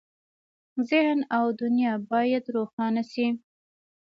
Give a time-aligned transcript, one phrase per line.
[0.89, 3.27] ذهن او دنیا باید روښانه شي.